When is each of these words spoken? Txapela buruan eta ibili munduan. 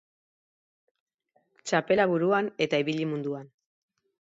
Txapela 1.67 2.11
buruan 2.15 2.53
eta 2.69 2.85
ibili 2.87 3.11
munduan. 3.15 3.51